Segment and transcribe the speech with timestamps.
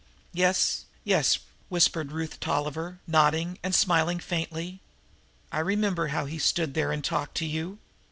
[0.33, 1.37] "Yes, yes,"
[1.69, 4.81] whispered Ruth Tolliver, nodding and smiling faintly.
[5.51, 7.77] "I remember how he stood there and talked to you.